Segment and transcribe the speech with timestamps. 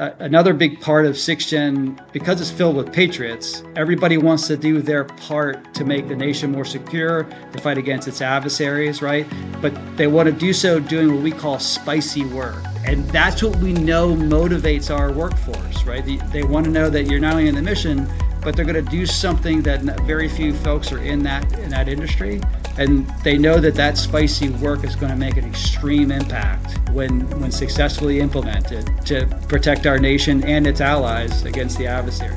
[0.00, 5.04] another big part of SIXGEN, because it's filled with patriots, everybody wants to do their
[5.04, 9.26] part to make the nation more secure, to fight against its adversaries, right?
[9.60, 12.64] But they want to do so doing what we call spicy work.
[12.86, 16.04] And that's what we know motivates our workforce, right?
[16.04, 18.10] They, they want to know that you're not only in the mission,
[18.42, 21.88] but they're going to do something that very few folks are in that in that
[21.88, 22.40] industry
[22.80, 27.28] and they know that that spicy work is going to make an extreme impact when
[27.38, 32.34] when successfully implemented to protect our nation and its allies against the adversary.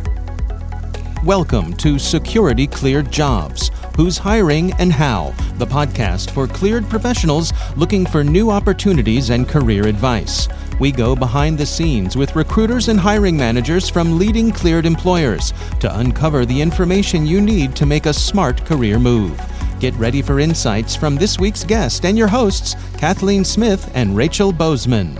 [1.23, 3.71] Welcome to Security Cleared Jobs.
[3.95, 5.33] Who's hiring and how?
[5.59, 10.49] The podcast for cleared professionals looking for new opportunities and career advice.
[10.77, 15.99] We go behind the scenes with recruiters and hiring managers from leading cleared employers to
[15.99, 19.39] uncover the information you need to make a smart career move.
[19.83, 24.53] Get ready for insights from this week's guest and your hosts, Kathleen Smith and Rachel
[24.53, 25.19] Bozeman.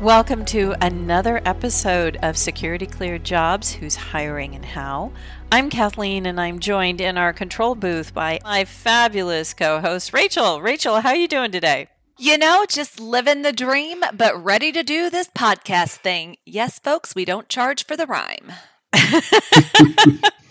[0.00, 5.10] Welcome to another episode of Security Cleared Jobs Who's Hiring and How.
[5.50, 10.62] I'm Kathleen and I'm joined in our control booth by my fabulous co-host Rachel.
[10.62, 11.88] Rachel, how are you doing today?
[12.16, 16.36] You know, just living the dream, but ready to do this podcast thing.
[16.46, 18.52] Yes, folks, we don't charge for the rhyme.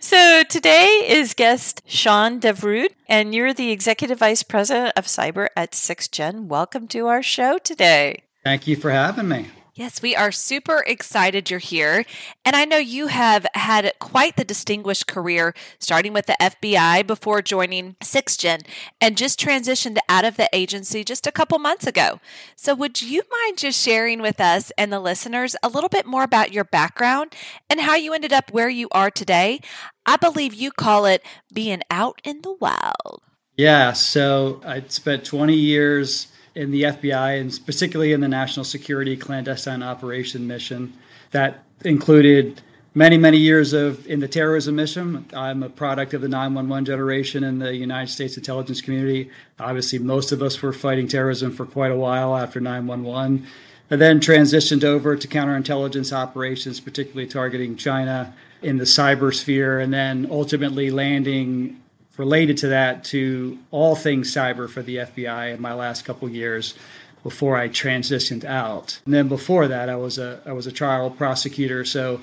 [0.00, 5.72] so today is guest Shawn Devroude, and you're the Executive Vice President of Cyber at
[5.72, 6.46] SIXGEN.
[6.46, 8.22] Welcome to our show today.
[8.44, 9.48] Thank you for having me.
[9.76, 12.06] Yes, we are super excited you're here.
[12.46, 17.42] And I know you have had quite the distinguished career, starting with the FBI before
[17.42, 18.66] joining SIXGEN
[19.02, 22.20] and just transitioned out of the agency just a couple months ago.
[22.56, 26.22] So, would you mind just sharing with us and the listeners a little bit more
[26.22, 27.34] about your background
[27.68, 29.60] and how you ended up where you are today?
[30.06, 33.20] I believe you call it being out in the wild.
[33.58, 39.14] Yeah, so I spent 20 years in the FBI and particularly in the National Security
[39.16, 40.94] Clandestine Operation Mission.
[41.30, 42.62] That included
[42.94, 45.26] many, many years of in the terrorism mission.
[45.34, 49.30] I'm a product of the 911 generation in the United States intelligence community.
[49.60, 53.46] Obviously, most of us were fighting terrorism for quite a while after 911.
[53.88, 59.92] and then transitioned over to counterintelligence operations, particularly targeting China in the cyber sphere, and
[59.92, 61.80] then ultimately landing
[62.18, 66.74] related to that to all things cyber for the FBI in my last couple years
[67.22, 69.00] before I transitioned out.
[69.04, 72.20] And then before that, I was a I was a trial prosecutor, so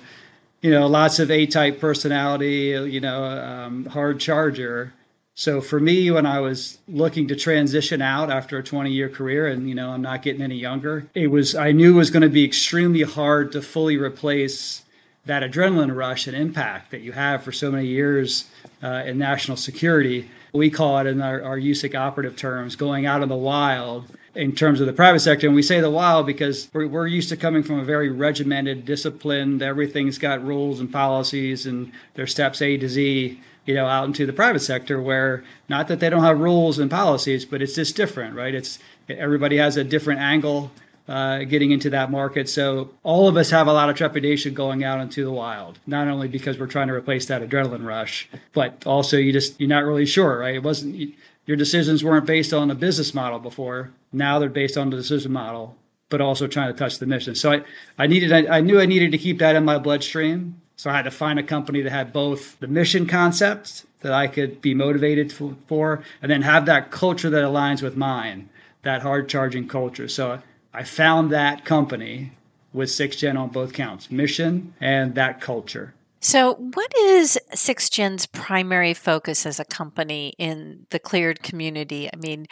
[0.61, 4.93] you know lots of A-type personality, you know, um, hard charger.
[5.35, 9.47] So for me, when I was looking to transition out after a 20 year career,
[9.47, 12.21] and you know I'm not getting any younger, it was I knew it was going
[12.21, 14.83] to be extremely hard to fully replace
[15.25, 18.45] that adrenaline rush and impact that you have for so many years
[18.81, 20.29] uh, in national security.
[20.51, 24.53] We call it in our, our USIC operative terms going out in the wild in
[24.53, 25.47] terms of the private sector.
[25.47, 28.85] And we say the wild because we're, we're used to coming from a very regimented,
[28.85, 34.05] disciplined, everything's got rules and policies and there's steps A to Z, you know, out
[34.05, 37.75] into the private sector where not that they don't have rules and policies, but it's
[37.75, 38.53] just different, right?
[38.53, 40.71] It's everybody has a different angle
[41.07, 42.47] uh, getting into that market.
[42.47, 46.07] So all of us have a lot of trepidation going out into the wild, not
[46.07, 49.83] only because we're trying to replace that adrenaline rush, but also you just you're not
[49.83, 50.55] really sure, right?
[50.55, 51.13] It wasn't
[51.45, 53.91] your decisions weren't based on a business model before.
[54.13, 55.75] Now they're based on the decision model,
[56.09, 57.35] but also trying to touch the mission.
[57.35, 57.63] So I,
[57.97, 60.61] I needed I, I knew I needed to keep that in my bloodstream.
[60.75, 64.27] So I had to find a company that had both the mission concept that I
[64.27, 68.49] could be motivated for, and then have that culture that aligns with mine,
[68.81, 70.07] that hard charging culture.
[70.07, 70.41] So
[70.73, 72.31] I found that company
[72.73, 75.93] with SIXGEN on both counts mission and that culture.
[76.19, 82.09] So, what is SIXGEN's primary focus as a company in the cleared community?
[82.11, 82.47] I mean,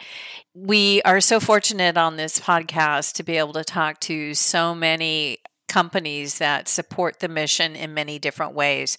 [0.54, 5.38] we are so fortunate on this podcast to be able to talk to so many
[5.68, 8.98] companies that support the mission in many different ways.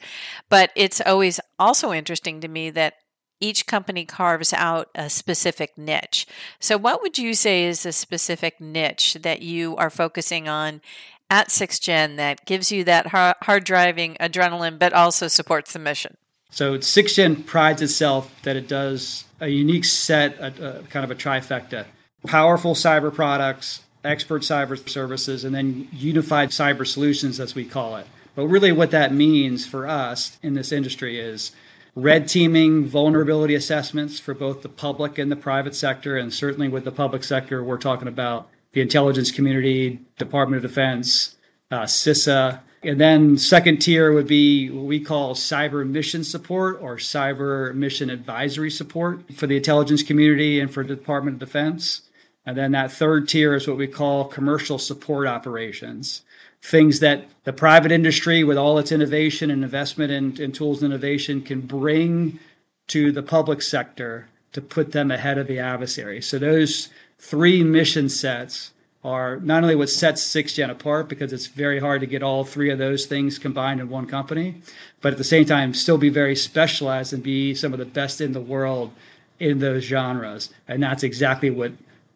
[0.50, 2.96] But it's always also interesting to me that
[3.44, 6.26] each company carves out a specific niche.
[6.60, 10.82] So, what would you say is a specific niche that you are focusing on
[11.30, 16.18] at SIXGEN that gives you that hard driving adrenaline, but also supports the mission?
[16.50, 21.16] So, SIXGEN prides itself that it does a unique set, a, a kind of a
[21.16, 21.86] trifecta
[22.26, 28.08] powerful cyber products, expert cyber services, and then unified cyber solutions, as we call it.
[28.36, 31.52] But really, what that means for us in this industry is
[31.96, 36.18] red teaming vulnerability assessments for both the public and the private sector.
[36.18, 41.36] And certainly with the public sector, we're talking about the intelligence community, Department of Defense,
[41.72, 42.60] uh, CISA.
[42.82, 48.10] And then second tier would be what we call cyber mission support or cyber mission
[48.10, 52.02] advisory support for the intelligence community and for the Department of Defense.
[52.46, 56.24] And then that third tier is what we call commercial support operations.
[56.64, 60.94] Things that the private industry, with all its innovation and investment in, in tools and
[60.94, 62.40] innovation, can bring
[62.88, 66.22] to the public sector to put them ahead of the adversary.
[66.22, 68.72] So those three mission sets
[69.04, 72.70] are not only what sets SIXGEN apart because it's very hard to get all three
[72.70, 74.62] of those things combined in one company,
[75.02, 78.22] but at the same time still be very specialized and be some of the best
[78.22, 78.94] in the world
[79.40, 80.50] in those genres.
[80.70, 81.74] And that's exactly what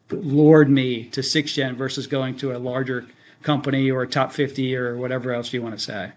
[0.10, 3.06] lured me to SIXGEN versus going to a larger
[3.42, 6.12] company or top 50 or whatever else you want to say.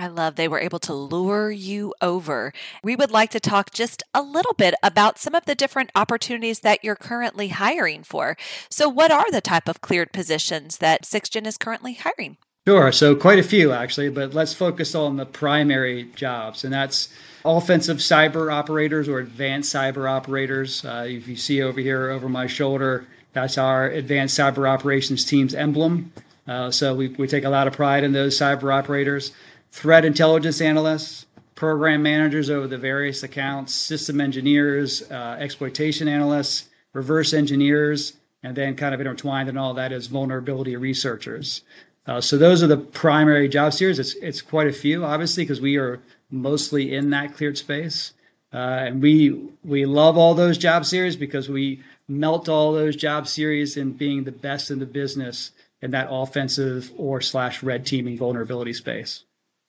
[0.00, 2.52] I love they were able to lure you over.
[2.84, 6.60] We would like to talk just a little bit about some of the different opportunities
[6.60, 8.36] that you're currently hiring for.
[8.70, 12.36] So, what are the type of cleared positions that SIXGEN is currently hiring?
[12.66, 12.92] Sure.
[12.92, 17.08] So, quite a few actually, but let's focus on the primary jobs, and that's
[17.44, 20.84] offensive cyber operators or advanced cyber operators.
[20.84, 25.56] Uh, if you see over here over my shoulder, that's our advanced cyber operations team's
[25.56, 26.12] emblem.
[26.48, 29.32] Uh, so, we, we take a lot of pride in those cyber operators
[29.70, 37.32] threat intelligence analysts, program managers over the various accounts, system engineers, uh, exploitation analysts, reverse
[37.32, 41.62] engineers, and then kind of intertwined in all that is vulnerability researchers.
[42.06, 43.98] Uh, so those are the primary job series.
[43.98, 48.12] It's it's quite a few, obviously, because we are mostly in that cleared space,
[48.52, 53.28] uh, and we we love all those job series because we melt all those job
[53.28, 58.18] series in being the best in the business in that offensive or slash red teaming
[58.18, 59.24] vulnerability space.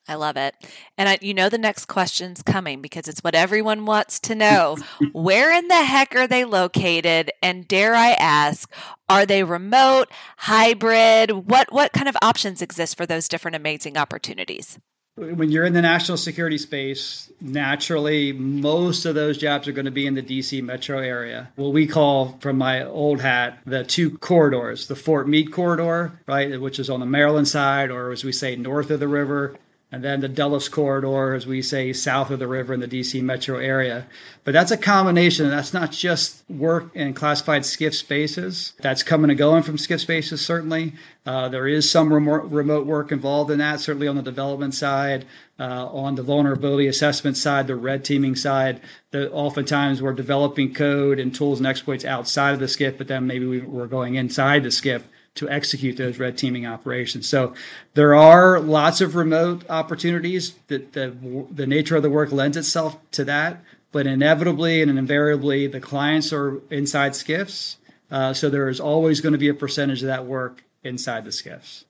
[0.07, 0.55] I love it.
[0.97, 4.75] And I, you know, the next question's coming because it's what everyone wants to know.
[5.11, 7.31] Where in the heck are they located?
[7.43, 8.71] And dare I ask,
[9.07, 10.07] are they remote,
[10.37, 11.29] hybrid?
[11.31, 14.79] What, what kind of options exist for those different amazing opportunities?
[15.19, 19.91] When you're in the national security space, naturally, most of those jobs are going to
[19.91, 21.49] be in the DC metro area.
[21.57, 26.59] What we call, from my old hat, the two corridors the Fort Meade corridor, right,
[26.61, 29.57] which is on the Maryland side, or as we say, north of the river,
[29.91, 33.23] and then the Dulles corridor, as we say, south of the river in the DC
[33.23, 34.05] metro area.
[34.43, 35.49] But that's a combination.
[35.49, 38.73] That's not just work in classified SCIF spaces.
[38.81, 40.93] That's coming and going from SCIF spaces, certainly.
[41.25, 45.25] Uh, there is some remote, remote work involved in that, certainly on the development side,
[45.59, 48.81] uh, on the vulnerability assessment side, the red teaming side.
[49.09, 53.25] The, oftentimes we're developing code and tools and exploits outside of the SCIF, but then
[53.25, 55.01] maybe we, we're going inside the SCIF
[55.35, 57.27] to execute those red teaming operations.
[57.27, 57.53] So
[57.93, 61.15] there are lots of remote opportunities that the,
[61.51, 66.33] the nature of the work lends itself to that, but inevitably and invariably the clients
[66.33, 67.77] are inside SCIFs.
[68.11, 71.29] Uh, so there is always going to be a percentage of that work inside the
[71.29, 71.85] SCIFs.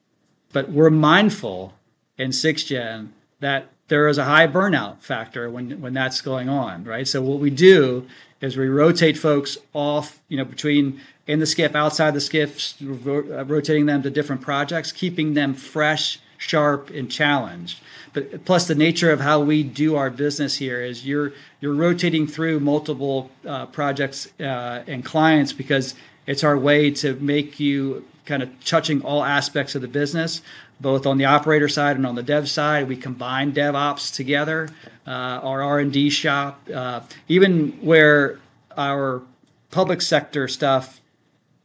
[0.52, 1.74] But we're mindful
[2.18, 3.08] in SIXGEN
[3.40, 7.08] that there is a high burnout factor when when that's going on, right?
[7.08, 8.06] So what we do
[8.40, 13.44] is we rotate folks off, you know, between in the SCIF, outside the SCIF, uh,
[13.44, 17.80] rotating them to different projects, keeping them fresh, sharp, and challenged.
[18.12, 22.26] But plus, the nature of how we do our business here is you're you're rotating
[22.26, 25.94] through multiple uh, projects uh, and clients because
[26.26, 30.42] it's our way to make you kind of touching all aspects of the business,
[30.80, 32.88] both on the operator side and on the dev side.
[32.88, 34.68] We combine DevOps together,
[35.12, 38.38] our R and D shop, uh, even where
[38.76, 39.22] our
[39.70, 41.00] public sector stuff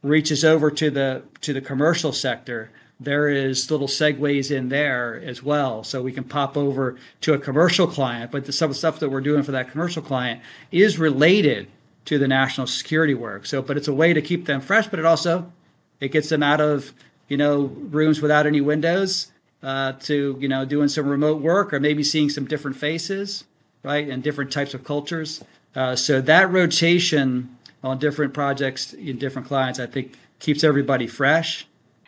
[0.02, 5.42] reaches over to the to the commercial sector, there is little segues in there as
[5.42, 5.84] well.
[5.84, 9.00] So we can pop over to a commercial client, but the, some of the stuff
[9.00, 10.40] that we're doing for that commercial client
[10.72, 11.68] is related
[12.06, 13.46] to the national security work.
[13.46, 15.52] So, but it's a way to keep them fresh, but it also
[16.00, 16.92] it gets them out of
[17.28, 19.30] you know rooms without any windows
[19.62, 23.44] uh, to you know doing some remote work or maybe seeing some different faces,
[23.82, 25.42] right, and different types of cultures.
[25.74, 31.66] Uh, so that rotation on different projects in different clients, I think keeps everybody fresh.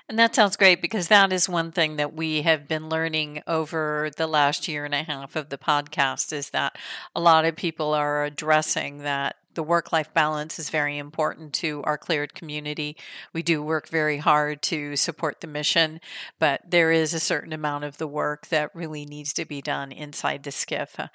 [0.08, 4.10] And that sounds great because that is one thing that we have been learning over
[4.16, 6.78] the last year and a half of the podcast is that
[7.14, 11.82] a lot of people are addressing that the work life balance is very important to
[11.84, 12.96] our cleared community.
[13.34, 16.00] We do work very hard to support the mission,
[16.38, 19.92] but there is a certain amount of the work that really needs to be done
[19.92, 21.10] inside the SCIF.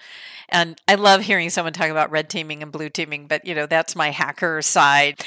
[0.50, 3.66] And I love hearing someone talk about red teaming and blue teaming, but you know,
[3.66, 5.24] that's my hacker side.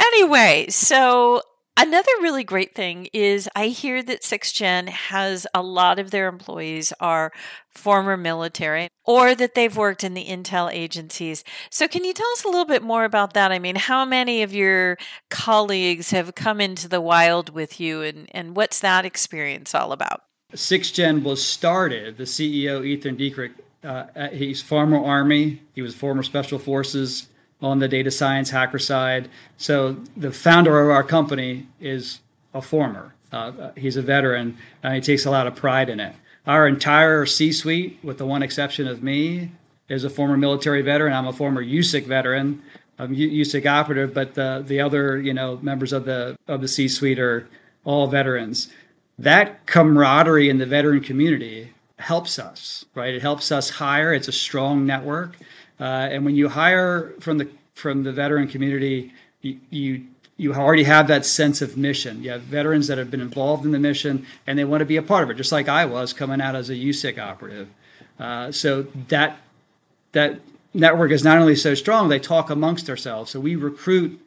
[0.00, 1.42] Anyway, so
[1.80, 6.92] Another really great thing is I hear that SIXGEN has a lot of their employees
[6.98, 7.30] are
[7.70, 11.44] former military or that they've worked in the intel agencies.
[11.70, 13.52] So can you tell us a little bit more about that?
[13.52, 14.98] I mean, how many of your
[15.30, 20.22] colleagues have come into the wild with you and, and what's that experience all about?
[20.54, 23.52] SIXGEN was started, the CEO, Ethan Dietrich,
[23.84, 27.28] uh, he's former Army, he was former Special Forces,
[27.60, 29.28] on the data science hacker side.
[29.56, 32.20] So the founder of our company is
[32.54, 33.14] a former.
[33.32, 36.14] Uh, he's a veteran, and he takes a lot of pride in it.
[36.46, 39.50] Our entire C-suite, with the one exception of me,
[39.88, 41.12] is a former military veteran.
[41.12, 42.62] I'm a former USIC veteran.
[42.98, 47.18] I'm USIC operative, but the the other you know members of the of the C-suite
[47.18, 47.48] are
[47.84, 48.72] all veterans.
[49.18, 53.14] That camaraderie in the veteran community helps us, right?
[53.14, 54.14] It helps us hire.
[54.14, 55.36] It's a strong network,
[55.80, 60.06] uh, and when you hire from the from the veteran community, you, you
[60.36, 62.22] you already have that sense of mission.
[62.22, 64.96] You have veterans that have been involved in the mission and they want to be
[64.96, 67.68] a part of it, just like I was coming out as a USIC operative.
[68.18, 69.38] Uh, so that
[70.12, 70.40] that
[70.74, 73.30] network is not only so strong, they talk amongst ourselves.
[73.30, 74.20] So we recruit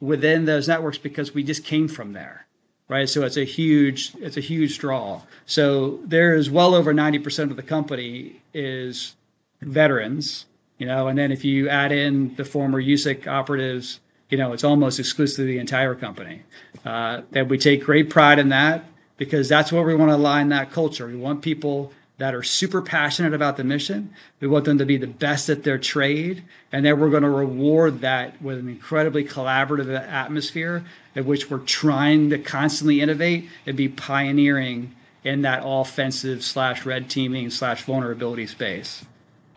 [0.00, 2.46] within those networks because we just came from there,
[2.88, 3.08] right?
[3.08, 5.22] So it's a huge it's a huge draw.
[5.46, 9.14] So there is well over ninety percent of the company is
[9.62, 10.44] veterans,
[10.84, 14.00] you know, and then if you add in the former USIC operatives
[14.34, 16.42] you know, it's almost exclusively the entire company.
[16.84, 18.84] Uh, that we take great pride in that
[19.16, 21.06] because that's where we want to align that culture.
[21.06, 24.12] We want people that are super passionate about the mission.
[24.40, 27.30] We want them to be the best at their trade, and then we're going to
[27.30, 33.76] reward that with an incredibly collaborative atmosphere in which we're trying to constantly innovate and
[33.76, 39.04] be pioneering in that offensive slash red teaming slash vulnerability space.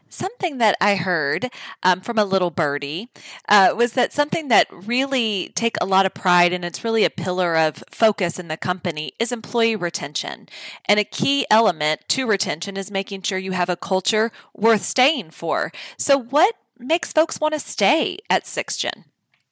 [0.10, 1.50] Something that I heard
[1.84, 3.10] um, from a little birdie
[3.50, 7.10] uh, was that something that really take a lot of pride and it's really a
[7.10, 10.48] pillar of focus in the company is employee retention.
[10.86, 15.32] And a key element to retention is making sure you have a culture worth staying
[15.32, 15.72] for.
[15.98, 19.06] So, what makes folks want to stay at SIXGEN?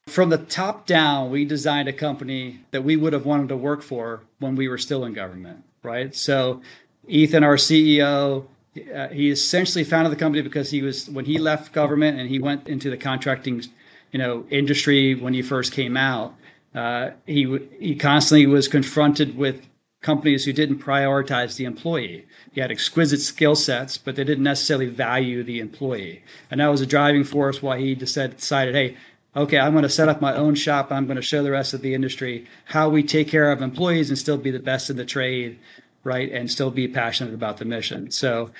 [0.07, 3.81] From the top down, we designed a company that we would have wanted to work
[3.81, 6.15] for when we were still in government, right?
[6.15, 6.62] So,
[7.07, 8.45] Ethan, our CEO,
[8.94, 12.39] uh, he essentially founded the company because he was when he left government and he
[12.39, 13.63] went into the contracting,
[14.12, 16.36] you know, industry when he first came out.
[16.74, 19.65] Uh, he he constantly was confronted with
[20.01, 22.25] companies who didn't prioritize the employee.
[22.51, 26.82] He had exquisite skill sets, but they didn't necessarily value the employee, and that was
[26.82, 28.98] a driving force why he decided, decided hey.
[29.38, 30.94] Okay, I'm going to set up my own shop.
[30.94, 34.08] I'm going to show the rest of the industry how we take care of employees
[34.08, 35.60] and still be the best in the trade
[36.05, 38.09] right, and still be passionate about the mission.
[38.12, 38.51] So,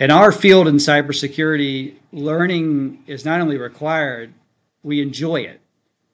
[0.00, 4.34] in our field in cybersecurity, learning is not only required,
[4.82, 5.60] we enjoy it,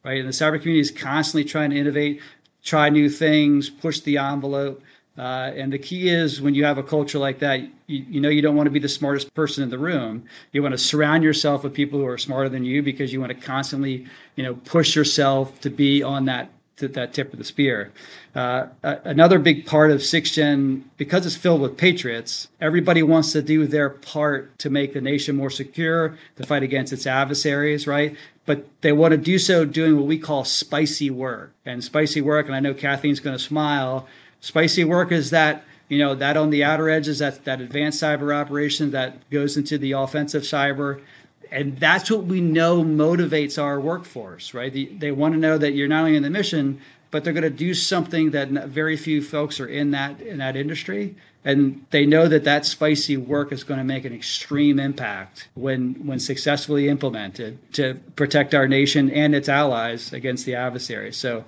[0.04, 0.18] right?
[0.18, 2.20] And the cyber community is constantly trying to innovate,
[2.62, 4.82] try new things, push the envelope.
[5.16, 7.70] Uh, and the key is when you have a culture like that, you,
[8.08, 10.24] you, know you don't want to be the smartest person in the room.
[10.52, 13.30] You want to surround yourself with people who are smarter than you because you want
[13.30, 14.06] to constantly,
[14.36, 16.50] you know, push yourself to be on that
[16.88, 17.92] that tip of the spear.
[18.34, 23.66] Uh, another big part of SIXGEN, because it's filled with patriots, everybody wants to do
[23.66, 28.16] their part to make the nation more secure, to fight against its adversaries, right?
[28.46, 31.52] But they want to do so doing what we call spicy work.
[31.64, 34.08] And spicy work, and I know Kathleen's going to smile,
[34.40, 38.34] spicy work is that you know that on the outer edges that that advanced cyber
[38.34, 41.02] operation that goes into the offensive cyber
[41.50, 44.72] and that's what we know motivates our workforce, right?
[44.72, 46.80] The, they want to know that you're not only in the mission,
[47.10, 50.56] but they're going to do something that very few folks are in that in that
[50.56, 55.48] industry, and they know that that spicy work is going to make an extreme impact
[55.54, 61.12] when when successfully implemented to protect our nation and its allies against the adversary.
[61.12, 61.44] So,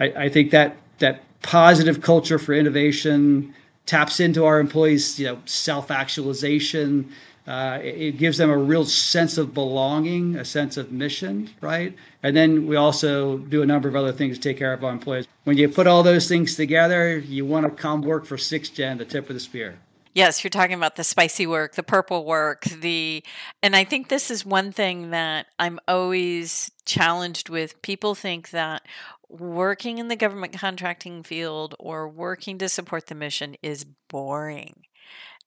[0.00, 3.54] I, I think that that positive culture for innovation
[3.86, 7.12] taps into our employees, you know, self actualization
[7.46, 11.94] uh, it, gives them a real sense of belonging, a sense of mission, right?
[12.22, 14.92] And then we also do a number of other things to take care of our
[14.92, 15.28] employees.
[15.44, 19.04] When you put all those things together, you want to come work for SIXGEN, the
[19.04, 19.78] tip of the spear.
[20.14, 23.22] Yes, you're talking about the spicy work, the purple work, the
[23.64, 27.82] and I think this is one thing that I'm always challenged with.
[27.82, 28.86] People think that
[29.28, 34.84] working in the government contracting field or working to support the mission is boring.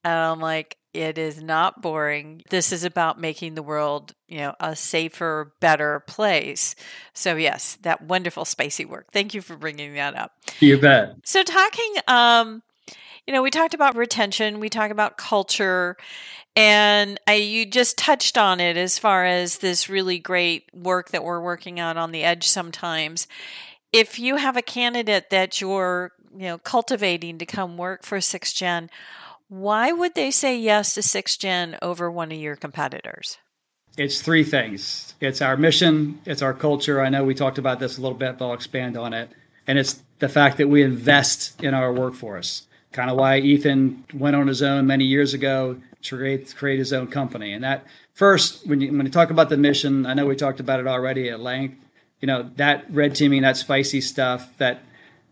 [0.04, 2.42] And I'm like, it is not boring.
[2.50, 6.76] This is about making the world, you know, a safer, better place.
[7.14, 9.12] So yes, that wonderful spicy work.
[9.12, 10.32] Thank you for bringing that up.
[10.60, 11.16] You bet.
[11.24, 12.64] So talking um
[13.28, 15.98] you know, we talked about retention, we talked about culture,
[16.56, 21.26] and I, you just touched on it as far as this really great work that
[21.26, 23.28] we're working on on the edge sometimes.
[23.92, 28.90] If you have a candidate that you're, you know, cultivating to come work for SIXGEN,
[29.50, 33.38] why would they say yes to SIXGEN over one of your competitors?
[33.98, 37.02] It's three things it's our mission, it's our culture.
[37.02, 39.32] I know we talked about this a little bit, but I'll expand on it.
[39.66, 42.68] And it's the fact that we invest in our workforce.
[42.92, 46.94] Kind of why Ethan went on his own many years ago, to create create his
[46.94, 47.54] own company.
[47.54, 50.60] And that first, when you when you talk about the mission, I know we talked
[50.60, 51.84] about it already at length.
[52.22, 54.82] You know that red teaming, that spicy stuff, that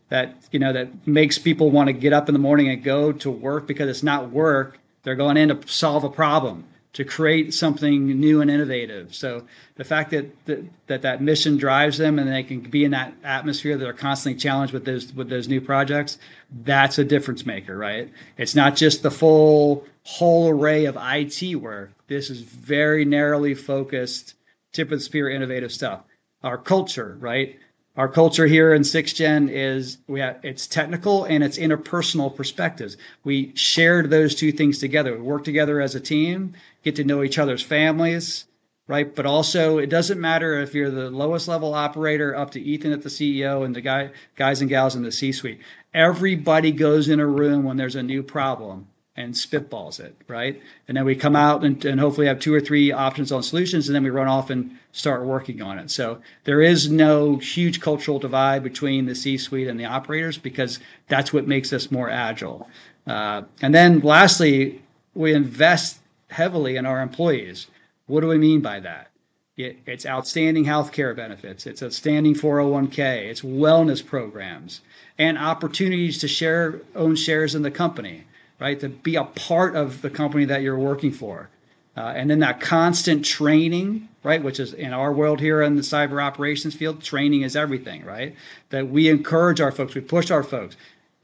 [0.09, 3.11] that you know that makes people want to get up in the morning and go
[3.11, 7.53] to work because it's not work; they're going in to solve a problem to create
[7.53, 9.13] something new and innovative.
[9.13, 9.45] So
[9.75, 13.13] the fact that, that that, that mission drives them and they can be in that
[13.21, 16.17] atmosphere that are constantly challenged with those with those new projects,
[16.63, 18.09] that's a difference maker, right?
[18.37, 21.91] It's not just the full whole array of IT work.
[22.07, 24.35] This is very narrowly focused,
[24.71, 26.01] tip of the spear innovative stuff.
[26.43, 27.59] Our culture, right?
[27.97, 32.97] Our culture here in SIXGEN is we have it's technical and it's interpersonal perspectives.
[33.23, 35.13] We shared those two things together.
[35.13, 38.45] We work together as a team, get to know each other's families,
[38.87, 39.15] right?
[39.15, 43.01] But also it doesn't matter if you're the lowest level operator up to Ethan at
[43.01, 45.61] the CEO and the guy guys and gals in the C-suite.
[45.93, 48.87] Everybody goes in a room when there's a new problem
[49.17, 50.61] and spitballs it, right?
[50.87, 53.87] And then we come out and, and, hopefully have two or three options on solutions,
[53.87, 55.89] and then we run off and start working on it.
[55.89, 60.79] So there is no huge cultural divide between the C suite and the operators because
[61.07, 62.69] that's what makes us more agile.
[63.07, 64.81] Uh, and then lastly,
[65.13, 67.67] we invest heavily in our employees.
[68.07, 69.11] What do we mean by that?
[69.55, 74.81] It, it's outstanding health care benefits, it's outstanding 401k, it's wellness programs,
[75.17, 78.25] and opportunities to share own shares in the company
[78.59, 78.79] right?
[78.79, 81.49] To be a part of the company that you're working for.
[81.97, 84.43] Uh, and then that constant training, right?
[84.43, 88.35] Which is in our world here in the cyber operations field, training is everything, right?
[88.69, 90.75] That we encourage our folks, we push our folks,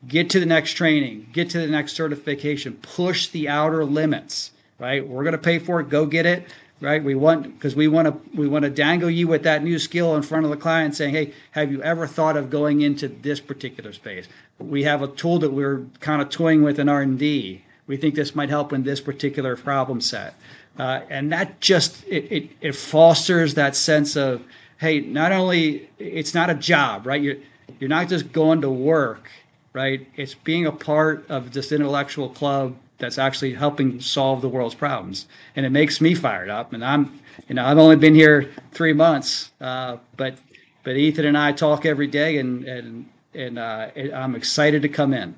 [0.07, 5.05] get to the next training, get to the next certification, push the outer limits, right?
[5.05, 6.47] We're going to pay for it, go get it
[6.81, 7.01] right?
[7.01, 10.15] We want because we want to we want to dangle you with that new skill
[10.15, 13.39] in front of the client, saying, "Hey, have you ever thought of going into this
[13.39, 14.27] particular space?"
[14.59, 17.63] We have a tool that we're kind of toying with in R and D.
[17.87, 20.33] We think this might help in this particular problem set,
[20.77, 24.43] uh, and that just it, it, it fosters that sense of,
[24.79, 27.21] hey, not only it's not a job, right?
[27.21, 27.37] You're
[27.79, 29.29] you're not just going to work,
[29.73, 30.07] right?
[30.15, 35.27] It's being a part of this intellectual club that's actually helping solve the world's problems.
[35.57, 36.71] And it makes me fired up.
[36.71, 40.35] And I'm, you know, I've only been here three months, uh, but
[40.83, 45.13] but Ethan and I talk every day, and and and uh, I'm excited to come
[45.13, 45.35] in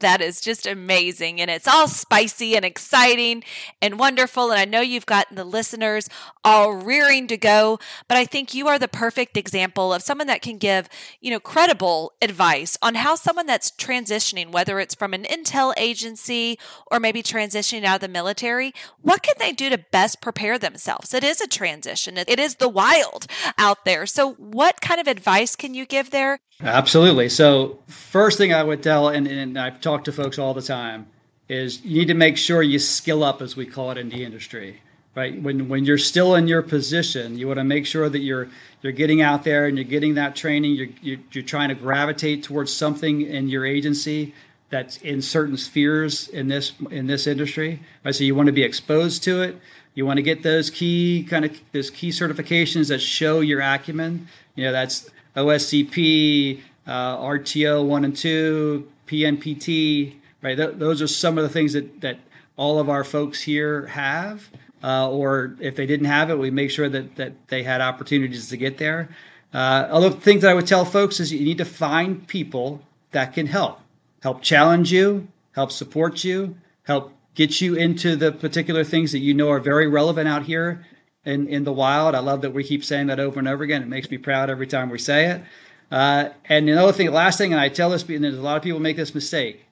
[0.00, 1.40] that is just amazing.
[1.40, 3.42] And it's all spicy and exciting
[3.80, 4.50] and wonderful.
[4.50, 6.08] And I know you've gotten the listeners
[6.44, 10.42] all rearing to go, but I think you are the perfect example of someone that
[10.42, 10.88] can give,
[11.20, 16.58] you know, credible advice on how someone that's transitioning, whether it's from an intel agency
[16.90, 21.14] or maybe transitioning out of the military, what can they do to best prepare themselves?
[21.14, 22.16] It is a transition.
[22.16, 23.26] It is the wild
[23.58, 24.06] out there.
[24.06, 26.40] So what kind of advice can you give there?
[26.62, 27.28] Absolutely.
[27.30, 31.06] So first thing I would tell, and, and I've talked to folks all the time,
[31.48, 34.24] is you need to make sure you skill up, as we call it in the
[34.24, 34.80] industry.
[35.16, 38.48] Right when when you're still in your position, you want to make sure that you're
[38.80, 40.74] you're getting out there and you're getting that training.
[40.74, 44.34] You're you're, you're trying to gravitate towards something in your agency
[44.70, 47.80] that's in certain spheres in this in this industry.
[48.04, 49.60] Right, so you want to be exposed to it.
[49.94, 54.28] You want to get those key kind of those key certifications that show your acumen.
[54.54, 60.56] You know that's OSCP, uh, RTO one and two, PNPT, right?
[60.56, 62.18] Th- those are some of the things that, that
[62.56, 64.48] all of our folks here have.
[64.82, 68.48] Uh, or if they didn't have it, we make sure that, that they had opportunities
[68.48, 69.10] to get there.
[69.52, 73.34] Uh, other things that I would tell folks is you need to find people that
[73.34, 73.80] can help,
[74.22, 79.34] help challenge you, help support you, help get you into the particular things that you
[79.34, 80.86] know are very relevant out here
[81.24, 82.14] in, in the wild.
[82.14, 83.82] I love that we keep saying that over and over again.
[83.82, 85.42] It makes me proud every time we say it.
[85.90, 88.62] Uh, and another thing, last thing, and I tell this, and there's a lot of
[88.62, 89.64] people make this mistake.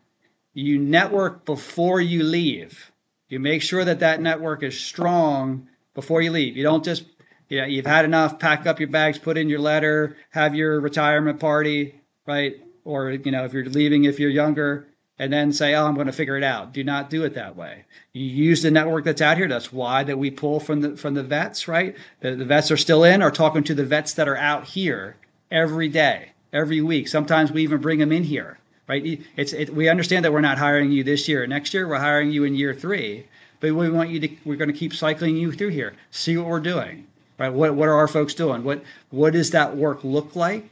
[0.53, 2.91] You network before you leave.
[3.29, 6.57] You make sure that that network is strong before you leave.
[6.57, 7.05] You don't just,
[7.49, 10.81] you know, you've had enough, pack up your bags, put in your letter, have your
[10.81, 12.57] retirement party, right?
[12.85, 14.89] Or, you know, if you're leaving, if you're younger,
[15.21, 17.57] and then say, "Oh, I'm going to figure it out." Do not do it that
[17.57, 17.87] way.
[18.13, 19.49] You use the network that's out here.
[19.49, 21.97] That's why that we pull from the from the vets, right?
[22.21, 25.17] The, the vets are still in, are talking to the vets that are out here
[25.51, 27.09] every day, every week.
[27.09, 29.21] Sometimes we even bring them in here, right?
[29.37, 31.47] It's it, we understand that we're not hiring you this year.
[31.47, 33.27] Next year, we're hiring you in year three,
[33.61, 34.29] but we want you to.
[34.45, 35.95] We're going to keep cycling you through here.
[36.11, 37.07] See what we're doing,
[37.39, 37.53] right?
[37.53, 38.65] What what are our folks doing?
[38.65, 40.71] What what does that work look like?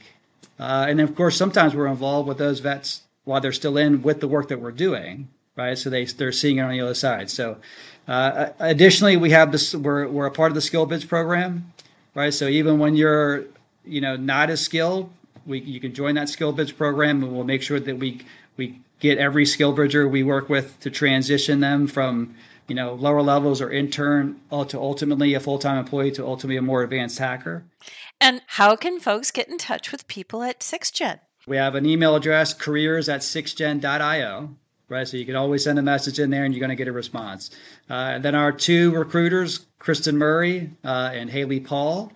[0.59, 4.21] Uh, and of course, sometimes we're involved with those vets while they're still in with
[4.21, 5.77] the work that we're doing, right?
[5.77, 7.29] So they they're seeing it on the other side.
[7.29, 7.57] So
[8.07, 9.75] uh, additionally, we have this.
[9.75, 11.73] We're we're a part of the SkillBridge program,
[12.15, 12.33] right?
[12.33, 13.45] So even when you're
[13.87, 15.09] you know not as skilled,
[15.45, 18.21] we you can join that SkillBridge program, and we'll make sure that we
[18.57, 22.35] we get every skill bridger we work with to transition them from
[22.67, 26.83] you know lower levels or intern to ultimately a full-time employee to ultimately a more
[26.83, 27.63] advanced hacker.
[28.19, 31.19] And how can folks get in touch with people at SIXGEN?
[31.45, 34.55] We have an email address, careers at sixgen.io
[34.89, 35.07] right?
[35.07, 36.93] So you can always send a message in there and you're going to get a
[36.93, 37.51] response.
[37.89, 42.11] Uh, and then our two recruiters, Kristen Murray uh, and Hayley Paul.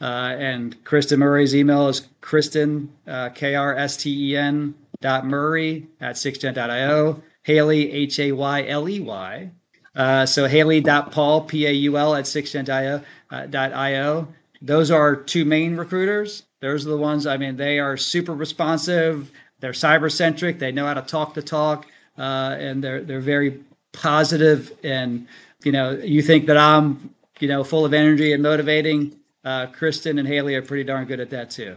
[0.00, 5.26] Uh, and Kristen Murray's email is Kristen, uh, K R S T E N dot
[5.26, 7.22] Murray at sixgen.io.
[7.42, 9.50] Hayley, H A Y L E Y.
[9.94, 13.02] Uh, so Hayley.Paul, P A U L P A U L at sixgen.io.
[13.30, 14.28] Uh, .io.
[14.62, 16.44] Those are two main recruiters.
[16.60, 19.30] Those are the ones, I mean, they are super responsive.
[19.60, 20.58] They're cyber centric.
[20.58, 21.86] They know how to talk the talk
[22.18, 23.60] uh, and they're they're very
[23.92, 25.26] positive and
[25.64, 29.16] you know you think that I'm you know full of energy and motivating.
[29.46, 31.76] Uh, Kristen and Hayley are pretty darn good at that too.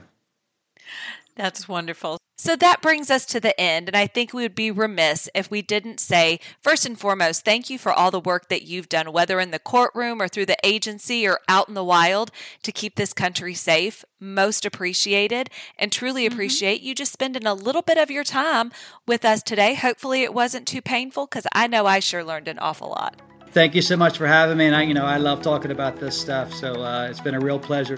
[1.36, 2.18] That's wonderful.
[2.36, 5.52] So that brings us to the end, and I think we would be remiss if
[5.52, 9.12] we didn't say, first and foremost, thank you for all the work that you've done,
[9.12, 12.32] whether in the courtroom or through the agency or out in the wild
[12.64, 14.04] to keep this country safe.
[14.20, 16.34] Most appreciated and truly mm-hmm.
[16.34, 16.88] appreciate mm-hmm.
[16.88, 18.72] you just spending a little bit of your time
[19.06, 19.76] with us today.
[19.76, 23.22] Hopefully, it wasn't too painful because I know I sure learned an awful lot.
[23.52, 24.68] Thank you so much for having me.
[24.68, 27.40] And I, you know, I love talking about this stuff, so uh, it's been a
[27.40, 27.98] real pleasure.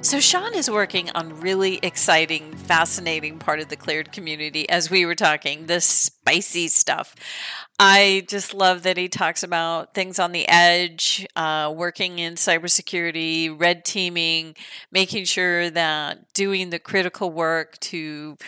[0.00, 5.04] So, Shawn is working on really exciting, fascinating part of the cleared community as we
[5.04, 7.16] were talking, the spicy stuff.
[7.78, 13.54] I just love that he talks about things on the edge, uh, working in cybersecurity,
[13.58, 14.54] red teaming,
[14.92, 18.38] making sure that doing the critical work to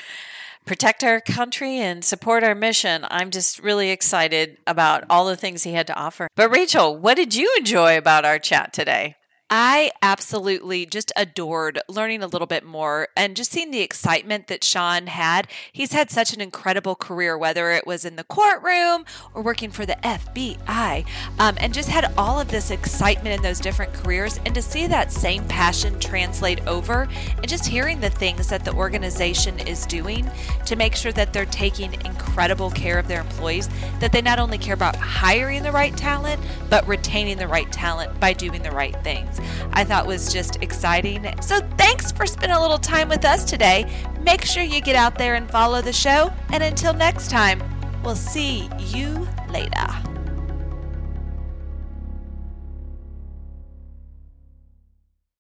[0.69, 3.07] protect our country and support our mission.
[3.11, 6.29] I'm just really excited about all the things he had to offer.
[6.37, 9.17] But, Rachel, what did you enjoy about our chat today?
[9.51, 14.63] I absolutely just adored learning a little bit more and just seeing the excitement that
[14.63, 15.49] Shawn had.
[15.73, 19.87] He's had such an incredible career, whether it was in the courtroom or working for
[19.87, 21.07] the FBI,
[21.39, 24.39] um, and just had all of this excitement in those different careers.
[24.45, 27.09] And to see that same passion translate over
[27.39, 30.31] and just hearing the things that the organization is doing
[30.67, 34.59] to make sure that they're taking incredible care of their employees, that they not only
[34.59, 38.95] care about hiring the right talent, but retaining the right talent by doing the right
[39.03, 39.38] things.
[39.73, 41.27] I thought was just exciting.
[41.41, 43.91] So thanks for spending a little time with us today.
[44.23, 46.33] Make sure you get out there and follow the show.
[46.53, 47.63] And until next time,
[48.03, 50.18] we'll see you later.